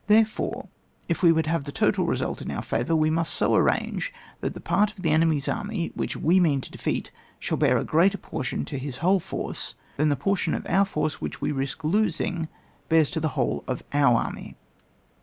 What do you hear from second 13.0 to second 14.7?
to the whole of our army.